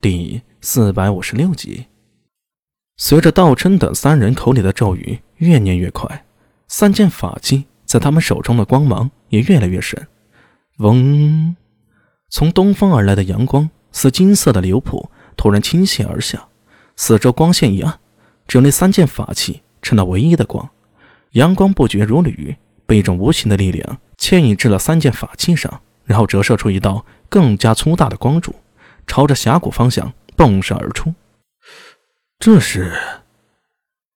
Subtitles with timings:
[0.00, 1.86] 第四百五十六集，
[2.98, 6.24] 随着道琛等三人口里的咒语越念越快，
[6.68, 10.06] 三件法器在他们手中的光芒也越来越深。
[10.76, 11.56] 嗡！
[12.30, 16.46] 从东方而来的阳光似金色的流瀑，突然倾泻而下，
[16.94, 17.98] 四周光线一暗，
[18.46, 20.70] 只有那三件法器成了唯一的光。
[21.32, 22.54] 阳光不绝如缕，
[22.86, 28.54] 被一种无形的力量牵引至了三件法器上，然后折射出一道更加粗大的光柱。
[29.08, 31.12] 朝着峡谷方向迸射而出。
[32.38, 32.96] 这是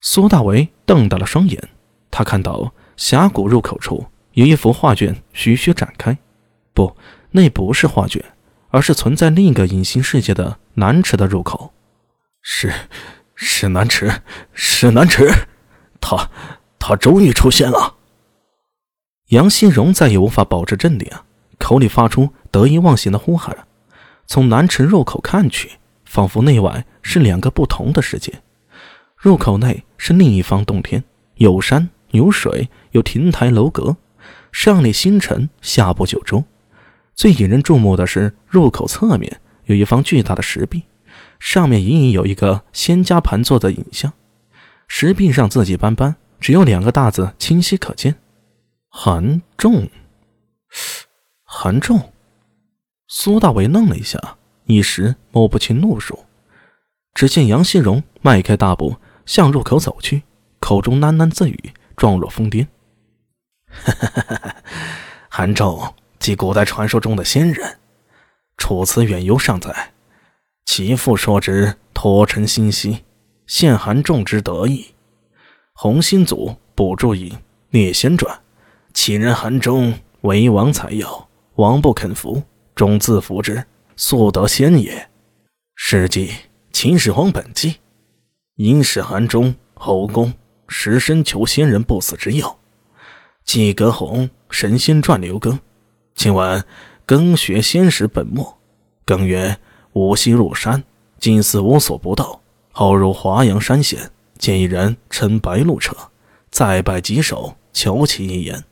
[0.00, 1.68] 苏大为瞪大了双眼，
[2.10, 6.16] 他看到峡谷入口处有一幅画卷徐徐展开。
[6.72, 6.96] 不，
[7.32, 8.24] 那不是画卷，
[8.68, 11.74] 而是存在另一个隐形世界的南池的入口。
[12.40, 12.72] 是，
[13.34, 14.22] 是南池，
[14.54, 15.28] 是南池，
[16.00, 16.30] 他，
[16.78, 17.96] 他终于出现了。
[19.30, 21.10] 杨新荣再也无法保持镇定，
[21.58, 23.66] 口里发出得意忘形的呼喊。
[24.26, 25.70] 从南池入口看去，
[26.04, 28.42] 仿佛内外是两个不同的世界。
[29.16, 31.02] 入口内是另一方洞天，
[31.36, 33.96] 有山有水，有亭台楼阁，
[34.52, 36.44] 上列星辰，下布九州。
[37.14, 40.82] 最引人注目的是入口侧面有一方巨大的石壁，
[41.38, 44.12] 上面隐隐有一个仙家盘坐的影像。
[44.88, 48.16] 石壁上字迹斑斑，只有两个大字清晰可见：
[48.88, 49.88] 韩仲。
[51.42, 52.12] 韩仲。
[53.08, 54.18] 苏大伟愣了一下，
[54.64, 56.24] 一时摸不清路数。
[57.14, 60.22] 只见杨希荣迈开大步向入口走去，
[60.58, 62.66] 口中喃喃自语，状若疯癫
[63.70, 64.56] ：“哈哈哈哈
[65.28, 67.78] 韩仲，即古代传说中的仙人，
[68.56, 69.92] 楚辞远游尚在，
[70.64, 73.04] 其父说之，托臣心息，
[73.46, 74.94] 现韩仲之得意。
[75.74, 77.30] 洪兴祖补注以
[77.70, 78.34] 《列仙传》，
[78.92, 82.42] 其人韩仲为王采药，王不肯服。”
[82.76, 83.64] 终自服之，
[83.96, 85.08] 速得仙也。
[85.76, 86.30] 史记
[86.72, 87.76] 秦始皇本纪，
[88.56, 90.30] 因使韩忠后宫
[90.68, 92.58] 实身求仙人不死之药。
[93.46, 95.58] 季格洪神仙传刘庚，
[96.14, 96.62] 今晚
[97.06, 98.58] 更学仙史本末。
[99.06, 99.56] 庚曰：
[99.94, 100.84] 吾昔入山，
[101.18, 102.42] 近似无所不到。
[102.72, 105.96] 后入华阳山险，见一人乘白鹿车，
[106.50, 108.62] 再拜几首，求其一言。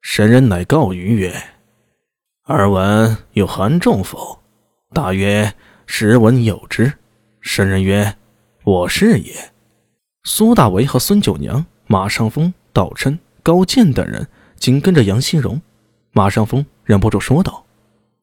[0.00, 1.34] 神人乃告余曰。
[2.46, 4.42] 耳闻有韩仲否？
[4.92, 5.54] 大约
[5.86, 6.92] ：“时闻有之。”
[7.40, 8.16] 神人曰
[8.64, 9.52] ：“我是也。”
[10.24, 14.26] 苏大为和孙九娘、马尚峰、道琛、高健等人
[14.56, 15.62] 紧跟着杨新荣。
[16.10, 17.64] 马尚峰忍不住说道：“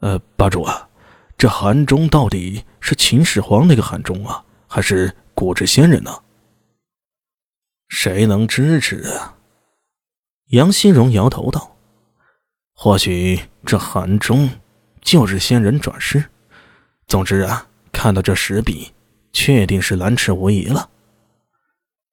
[0.01, 0.89] 呃，霸主啊，
[1.37, 6.11] 这韩忠到底是秦始皇那个韩忠啊，还是古之仙人呢？
[7.87, 9.37] 谁能支持啊？”
[10.51, 11.77] 杨新荣摇头道。
[12.81, 14.49] 或许这韩忠
[15.01, 16.23] 就是仙人转世。
[17.07, 18.93] 总之啊，看到这石壁，
[19.33, 20.89] 确定是蓝池无疑了。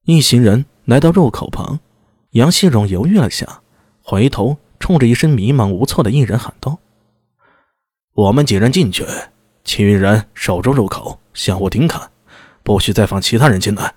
[0.06, 1.78] 一行人来到入口旁，
[2.30, 3.60] 杨希荣犹豫了下，
[4.02, 6.80] 回头冲着一身迷茫无措的一人喊道
[8.14, 9.06] ：“我们几人进去，
[9.62, 12.10] 其余人守住入口，相互盯看，
[12.64, 13.94] 不许再放其他人进来。”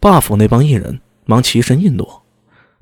[0.00, 2.24] buff 那帮艺人忙齐声应诺，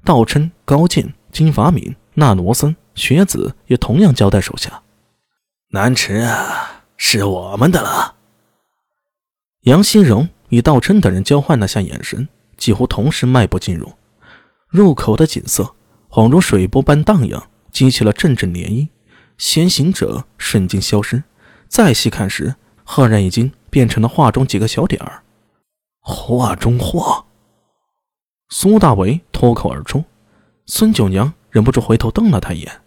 [0.04, 1.97] 道琛、高进、金法敏。
[2.15, 4.82] 那罗森、学子也同样交代手下
[5.71, 8.16] ：“南池啊，是我们的了。”
[9.62, 13.93] 杨新荣与道琛等人交换了下眼神，几乎同时迈步进入
[14.69, 15.75] 入口的景色，
[16.09, 18.88] 恍如水波般荡漾，激起了阵阵涟漪。
[19.38, 21.22] 先行者瞬间消失，
[21.69, 25.22] 再细看时，赫然已经变成了画中几个小点儿。
[26.00, 27.25] 画中画，
[28.49, 30.04] 苏大为脱口而出，
[30.66, 31.32] 孙九娘。
[31.50, 32.81] 忍不住回头瞪了他一眼，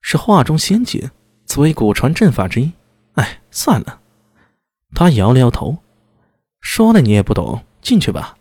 [0.00, 1.10] 是画中仙境，
[1.46, 2.72] 此为古传阵法之一。
[3.14, 4.00] 哎，算了。
[4.94, 5.78] 他摇了摇头，
[6.60, 8.36] 说了你也不懂，进去吧。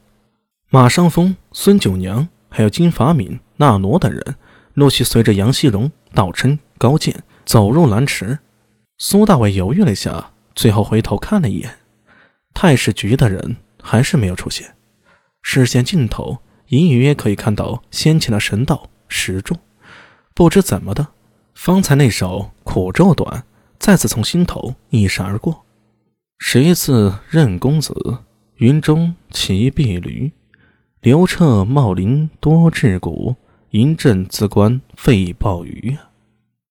[0.70, 4.36] 马尚峰、孙九娘还有金法敏、纳罗等人
[4.74, 8.40] 陆续随着杨希荣、道琛、高健走入蓝池。
[8.98, 11.78] 苏大伟犹豫了一下，最后回头看了一眼，
[12.54, 14.76] 太史局的人还是没有出现。
[15.42, 18.90] 视线尽头，隐隐约可以看到先前的神道。
[19.08, 19.56] 石柱，
[20.34, 21.08] 不知怎么的，
[21.54, 23.46] 方才那首苦咒短，
[23.80, 25.66] 再次从心头一闪而过。
[26.40, 27.94] 谁似任公子，
[28.56, 30.32] 云中骑碧驴，
[31.02, 33.36] 刘彻茂林多智骨，
[33.72, 35.98] 银阵自关废暴雨。